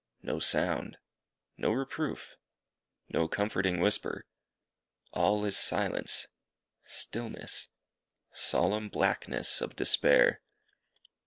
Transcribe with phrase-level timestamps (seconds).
[0.23, 0.97] No sound.
[1.57, 2.35] No reproof.
[3.09, 4.25] No comforting whisper.
[5.13, 6.25] All is silence
[6.83, 7.67] stillness
[8.33, 10.41] solemn blackness of despair.